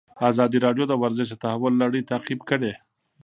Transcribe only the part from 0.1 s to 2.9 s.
ازادي راډیو د ورزش د تحول لړۍ تعقیب کړې.